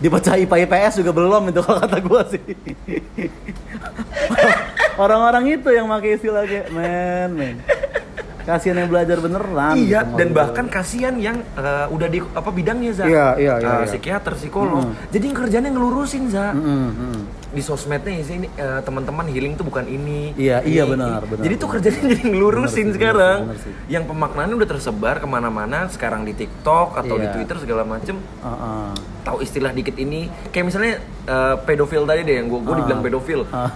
[0.00, 2.42] dipecah IPA IPS juga belum itu kalau kata gue sih.
[5.02, 7.56] Orang-orang itu yang pakai istilah kayak men men
[8.44, 12.92] kasihan yang belajar beneran Iya, gitu, dan bahkan kasihan yang uh, udah di apa bidangnya
[12.92, 13.86] za, Iya, iya, iya, Uh, iya.
[13.86, 14.84] psikiater, psikolog.
[14.84, 14.94] Mm.
[15.08, 16.50] Jadi yang kerjanya ngelurusin za.
[16.50, 17.20] Mm-mm, mm.
[17.52, 20.32] Di sosmednya ya ini uh, teman-teman healing tuh bukan ini.
[20.34, 21.74] Iya, ini, iya, benar, benar, Jadi tuh benar.
[21.78, 23.36] kerjanya jadi ngelurusin Benar sih, benar sekarang.
[23.36, 23.72] sih, benar sih.
[23.88, 25.78] Yang pemaknaannya udah tersebar ke mana-mana.
[25.86, 27.34] Sekarang di TikTok atau di Iya.
[27.34, 28.16] Twitter segala macem.
[28.40, 28.96] Uh-uh.
[29.22, 30.26] Tahu istilah dikit ini.
[30.48, 30.94] Kayak misalnya
[31.26, 32.78] uh, pedofil tadi deh yang gue gue Ah.
[32.78, 33.40] dibilang pedofil.
[33.48, 33.68] Ah.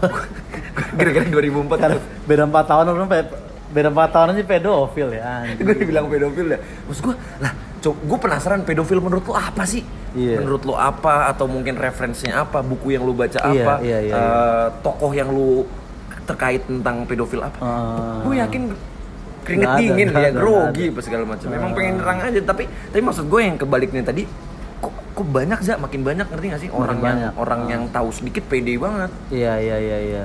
[0.98, 2.04] Gara-gara 2004 Karena tuh.
[2.24, 3.08] beda 4 tahun orang
[3.66, 6.58] beda 4 tahun aja pedofil ya gue dibilang pedofil ya.
[6.86, 7.52] Maksud gue lah
[7.86, 9.86] gue penasaran pedofil menurut lo apa sih?
[10.16, 10.40] Iya.
[10.40, 11.28] menurut lo apa?
[11.28, 12.64] Atau mungkin referensinya apa?
[12.64, 13.74] Buku yang lo baca Iya, apa?
[13.84, 15.68] iya, iya, eh, tokoh yang lo
[16.26, 17.58] terkait tentang pedofil apa?
[17.62, 18.18] Ah.
[18.26, 18.62] gue yakin
[19.46, 21.46] keringet ada, dingin ya ada, grogi nggak apa segala macam.
[21.46, 21.52] Ah.
[21.54, 22.40] memang pengen nerang aja.
[22.42, 24.22] Tapi tapi maksud gue yang kebaliknya tadi
[24.82, 25.78] kok kok banyak za?
[25.78, 26.70] Makin banyak ngerti gak sih?
[26.74, 27.32] Orang yang banyak.
[27.38, 27.70] orang Ah.
[27.70, 29.10] yang tahu sedikit pede banget.
[29.30, 30.22] Iya iya iya iya.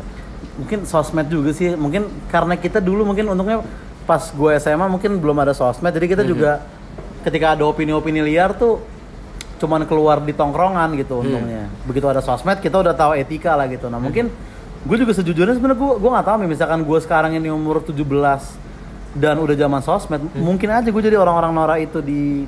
[0.60, 1.76] Mungkin sosmed juga sih.
[1.76, 3.64] Mungkin karena kita dulu mungkin untungnya
[4.04, 5.94] pas gue SMA mungkin belum ada sosmed.
[5.94, 6.66] Jadi kita juga
[7.22, 8.82] ketika ada opini-opini liar tuh
[9.62, 11.70] cuman keluar di tongkrongan gitu untungnya.
[11.86, 13.88] Begitu ada sosmed kita udah tahu etika lah gitu.
[13.88, 14.28] Nah, mungkin
[14.82, 18.02] gue juga sejujurnya sebenarnya gue gue nggak tahu nih misalkan gue sekarang ini umur 17
[19.12, 22.48] dan udah zaman sosmed, mungkin aja gue jadi orang-orang norak itu di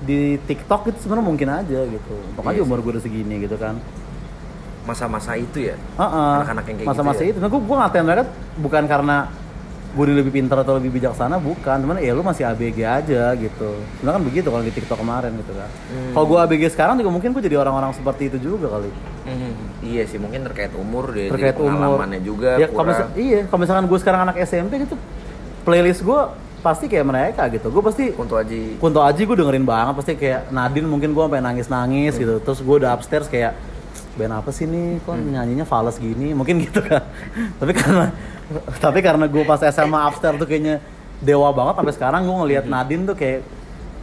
[0.00, 2.14] di TikTok itu sebenarnya mungkin aja gitu.
[2.32, 3.76] Untuk aja Iya umur gue udah segini gitu kan.
[4.82, 6.32] Masa-masa itu ya Heeh.
[6.38, 7.30] Anak-anak yang kayak masa-masa gitu ya?
[7.30, 7.38] itu.
[7.38, 8.22] Nah, gue gue ngatain mereka
[8.56, 9.16] bukan karena
[9.90, 11.76] gue lebih pintar atau lebih bijaksana, bukan.
[11.76, 13.70] Cuman ya lu masih ABG aja gitu.
[13.92, 15.66] Sebenarnya kan begitu kalau di TikTok kemarin gitu kan.
[15.66, 16.12] Hmm.
[16.12, 18.90] Kalau gue ABG sekarang juga mungkin gue jadi orang-orang seperti itu juga kali.
[19.20, 19.52] Mhm.
[19.82, 21.76] iya sih mungkin terkait umur deh Terkait jadi umur.
[21.76, 24.96] pengalamannya juga Ya, kalau misal- iya, kalau misalkan gue sekarang anak SMP gitu,
[25.62, 26.20] playlist gue
[26.60, 27.68] pasti kayak mereka gitu.
[27.68, 31.40] Gue pasti Kunto Aji Kunto Aji gue dengerin banget pasti kayak Nadine mungkin gue sampai
[31.40, 32.20] nangis-nangis Hmm.
[32.20, 32.34] gitu.
[32.40, 33.52] Terus gue udah upstairs kayak
[34.10, 35.30] band apa sih nih kok Hmm.
[35.30, 37.02] nyanyinya fals gini mungkin gitu kan.
[37.60, 38.10] tapi karena
[38.78, 40.82] tapi karena gue pas SMA upstairs tuh kayaknya
[41.18, 42.74] dewa banget sampai sekarang gue ngelihat Hmm.
[42.74, 43.40] Nadine tuh kayak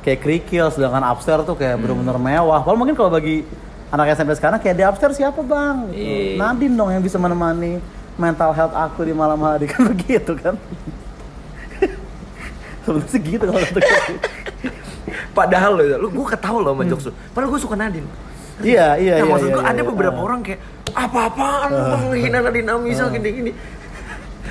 [0.01, 2.63] kayak kerikil sedangkan upstairs tuh kayak bener-bener mewah.
[2.63, 3.43] Padahal mungkin kalau bagi
[3.87, 5.91] anak SMP sekarang kayak di upstairs siapa bang?
[5.91, 5.99] Gitu.
[5.99, 6.39] Iya.
[6.39, 7.83] Nadine dong yang bisa menemani
[8.15, 10.55] mental health aku di malam hari kan begitu kan.
[12.83, 13.59] Sebenarnya sih gitu kalau
[15.31, 18.07] padahal lo lu gue ketahu loh sama jokes lu padahal gue suka Nadine
[18.57, 19.29] Iya, iya, nah, iya.
[19.29, 19.89] maksud iya, gue iya, ada iya.
[19.89, 20.25] beberapa Ah.
[20.27, 20.59] orang kayak
[20.97, 22.73] apa-apaan bang ngehina Nadine
[23.13, 23.51] gini-gini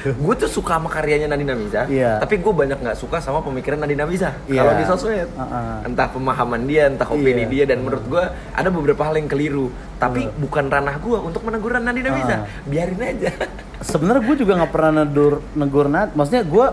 [0.06, 2.22] gue tuh suka sama karyanya Nadine Amizah Iya.
[2.22, 4.62] tapi gue banyak nggak suka sama pemikiran Nadine Amizah Iya.
[4.62, 5.76] kalau di sosmed Ah, ah.
[5.82, 7.50] entah pemahaman dia entah opini Iya.
[7.50, 8.22] dia dan menurut gue
[8.54, 12.62] ada beberapa hal yang keliru tapi bukan ranah gue untuk menegur Nadine Amizah Ah.
[12.68, 13.32] biarin aja
[13.76, 16.16] Sebenarnya gue juga nggak pernah negur negur Nad.
[16.16, 16.66] Maksudnya gue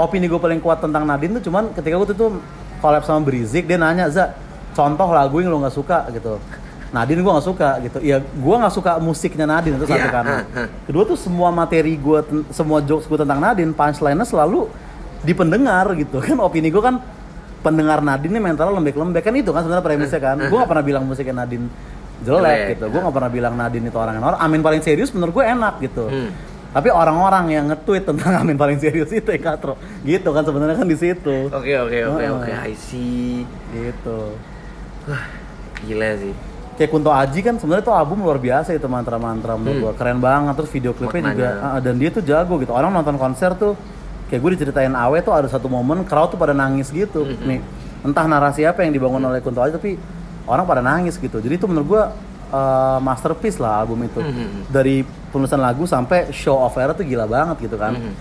[0.00, 2.30] opini gue paling kuat tentang Nadine tuh cuman ketika gue tuh tuh
[2.80, 4.32] collab sama Brizik dia nanya za
[4.72, 6.40] contoh lagu yang lo nggak suka gitu.
[6.86, 7.98] Nadine gue nggak suka gitu.
[8.00, 10.24] Ya gue nggak suka musiknya Nadine itu satu Iya, kan.
[10.24, 10.68] ah, ah.
[10.82, 12.18] Kedua tuh semua materi gue
[12.50, 14.70] semua jokes gue tentang Nadine punchline-nya selalu
[15.20, 16.38] di pendengar gitu kan.
[16.38, 17.02] Opini gue kan
[17.58, 20.36] pendengar Nadine ini mentalnya lembek-lembek kan itu kan sebenarnya premisnya kan.
[20.40, 21.66] Gue nggak pernah bilang musiknya Nadine
[22.18, 22.84] jelek gitu.
[22.88, 24.38] Gue nggak pernah bilang Nadine itu orang yang norak.
[24.38, 26.06] Amin paling serius menurut gue enak gitu.
[26.06, 26.30] Hmm.
[26.66, 29.74] Tapi orang-orang yang nge-tweet tentang Amin paling serius itu ya Katro.
[30.00, 31.48] Gitu kan sebenarnya kan di situ.
[31.48, 32.32] oke oke oke Ah.
[32.36, 34.20] oke I see Gitu.
[35.82, 36.34] gila sih
[36.76, 39.84] Kayak Kunto Aji kan sebenarnya tuh album luar biasa itu mantra-mantra menurut Hmm.
[39.88, 39.92] gua.
[39.96, 42.72] Keren banget terus video klipnya juga ah, dan dia tuh jago gitu.
[42.72, 43.72] Orang nonton konser tuh
[44.28, 47.24] kayak gue diceritain Awe tuh ada satu momen crowd tuh pada nangis gitu.
[47.24, 47.48] Hmm.
[47.48, 47.58] Nih,
[48.04, 49.96] entah narasi apa yang dibangun oleh Kunto Aji tapi
[50.44, 51.40] orang pada nangis gitu.
[51.40, 52.02] Jadi itu menurut gua
[52.46, 54.20] eh, masterpiece lah album itu.
[54.20, 54.68] Hmm.
[54.68, 55.00] Dari
[55.32, 57.96] penulisan lagu sampai show of era tuh gila banget gitu kan.
[57.96, 58.12] Hmm.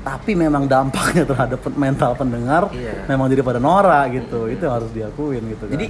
[0.00, 3.04] Tapi memang dampaknya terhadap mental pendengar Iya.
[3.06, 4.48] memang jadi pada norak gitu.
[4.48, 5.72] Itu yang harus diakuin gitu kan.
[5.76, 5.86] Jadi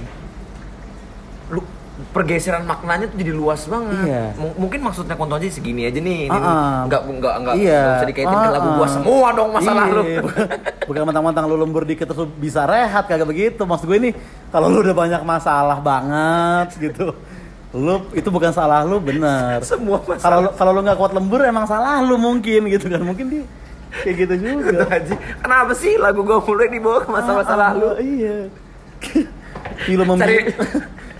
[1.49, 1.61] lu
[2.09, 4.01] pergeseran maknanya tuh jadi luas banget.
[4.03, 4.23] Iya.
[4.35, 6.25] M- mungkin maksudnya Kunto aja segini aja nih.
[6.25, 6.77] Ini Ah, ah.
[6.85, 7.81] nggak nggak nggak Iya.
[7.93, 10.03] usah dikaitin ke Ah, lagu gua semua dong masalah Iya, lu.
[10.21, 10.49] bukan-
[10.87, 13.61] Bukan mentang-mentang lu lembur dikit terus lu bisa rehat kagak begitu.
[13.61, 14.11] Maksud gue ini
[14.47, 17.13] kalau lu udah banyak masalah banget gitu.
[17.71, 19.63] Lu itu bukan salah lu bener.
[19.63, 20.37] semua Kalau masalah.
[20.41, 22.99] lu- kalau lu nggak kuat lembur emang salah lu mungkin gitu kan.
[22.99, 23.43] Mungkin dia
[23.93, 24.87] kayak gitu juga.
[24.89, 27.87] Aji, kenapa sih lagu gua mulai dibawa ke masalah-masalah Ah, lu?
[27.89, 28.37] ah, Iya.
[29.81, 30.51] Film membiru.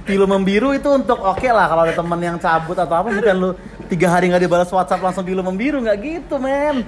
[0.02, 3.50] Film membiru itu untuk oke lah kalau ada temen yang cabut atau apa bukan lu
[3.86, 6.82] tiga hari nggak dibalas WhatsApp langsung film membiru nggak gitu men.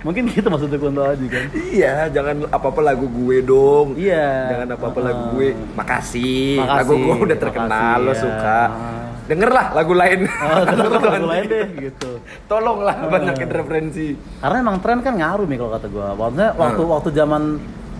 [0.00, 1.46] Mungkin gitu maksudnya Kunto Aji kan.
[1.52, 3.94] Iya, jangan apa-apa lagu gue dong.
[3.94, 4.54] Iya.
[4.54, 5.04] Jangan apa-apa Ah.
[5.06, 5.48] lagu gue.
[5.74, 6.58] Makasih.
[6.58, 8.60] Makasih, Lagu gue udah terkenal, makasih, lo suka.
[8.66, 9.06] Ah.
[9.22, 10.18] Denger lah lagu lain.
[10.26, 10.58] Oh,
[11.06, 12.10] lagu lain deh gitu.
[12.46, 13.08] Tolonglah Ah.
[13.08, 14.06] banyakin referensi.
[14.38, 16.06] Karena emang tren kan ngaruh nih kalau kata gua.
[16.12, 16.60] Maksudnya Hmm.
[16.60, 17.42] waktu waktu zaman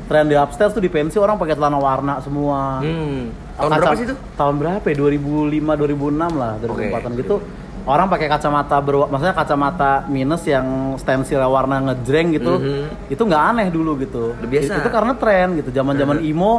[0.05, 2.79] tren di upstairs tuh di pensi orang pakai celana warna semua.
[2.79, 3.31] Hmm.
[3.53, 4.17] Tahun Kaca- berapa sih itu?
[4.35, 4.95] Tahun berapa ya?
[4.97, 7.21] 2005 2006 lah, 2004-an Oke.
[7.21, 7.35] gitu.
[7.83, 12.55] Orang pakai kacamata ber maksudnya kacamata minus yang stensil warna ngejreng gitu.
[12.57, 13.11] Mhm.
[13.11, 14.33] Itu nggak aneh dulu gitu.
[14.33, 14.73] Udah biasa.
[14.79, 15.69] Itu karena tren gitu.
[15.69, 16.31] Zaman-zaman Mhm.
[16.31, 16.53] emo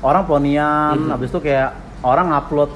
[0.00, 2.70] orang ponian, habis itu kayak orang ngupload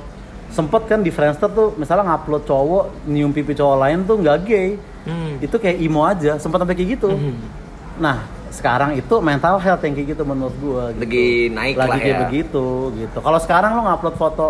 [0.51, 4.69] sempet kan di Friendster tuh misalnya ngupload cowok nyium pipi cowok lain tuh nggak gay
[5.03, 5.37] Hmm.
[5.39, 7.35] itu kayak emo aja sempat sampai kayak gitu Mhm.
[7.99, 8.23] nah
[8.55, 11.03] sekarang itu mental health yang kayak gitu menurut gua gitu.
[11.03, 12.23] Lagi naik lagi lah kayak ya.
[12.25, 14.47] begitu gitu kalau sekarang lo ngupload foto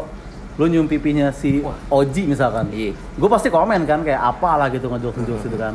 [0.54, 1.58] lu nyium pipinya si
[1.90, 2.94] Oji misalkan Iya.
[2.94, 5.74] gue pasti komen kan kayak apalah gitu ngejokes ngejokes gitu kan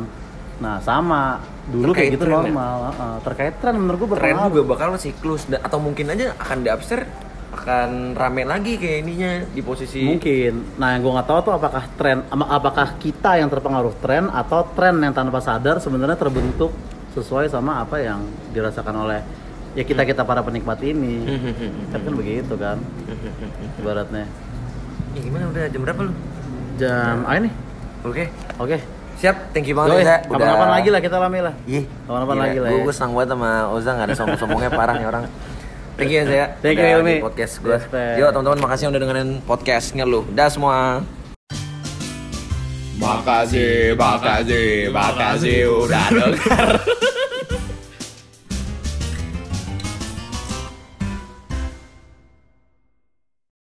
[0.56, 2.36] nah sama dulu Terkait kayak gitu tren ya?
[2.48, 3.14] normal heeh.
[3.20, 7.04] terkait tren menurut gue Tren juga bakal siklus atau mungkin aja akan di upstairs
[7.50, 10.78] akan rame lagi kayak ininya di posisi Mungkin.
[10.78, 14.96] Nah, yang gue nggak tahu tuh apakah tren, apakah kita yang terpengaruh tren atau tren
[14.96, 16.70] yang tanpa sadar sebenarnya terbentuk
[17.10, 19.20] sesuai sama apa yang dirasakan oleh
[19.74, 21.26] ya kita kita para penikmat ini.
[21.90, 22.78] kan kan begitu kan,
[23.76, 24.26] ibaratnya.
[25.10, 26.12] Ya, gimana udah jam berapa lu?
[26.78, 27.50] Jam, ah ini,
[28.02, 28.30] Oke.
[28.56, 28.78] oke.
[29.20, 30.16] Siap, thank you banget Yoi, Oza.
[30.24, 31.54] kapan-kapan lagi lah kita lami lah.
[31.68, 31.82] Iya.
[32.08, 32.94] Kapan-kapan lagi lah Gue ya.
[32.96, 35.24] senang banget sama Oza nggak ada sombong-sombongnya parah nih orang.
[36.00, 36.46] Thank you ya.
[36.64, 37.20] Thank you, Ilmi.
[37.20, 37.76] Podcast gue.
[38.16, 40.24] Yo teman-teman makasih udah dengerin podcast ngeluh.
[40.32, 41.04] Dah semua.
[43.00, 46.68] Makasih, makasih, makasih udah denger.